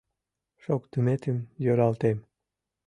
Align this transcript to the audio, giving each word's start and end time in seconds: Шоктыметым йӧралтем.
Шоктыметым 0.63 1.37
йӧралтем. 1.63 2.17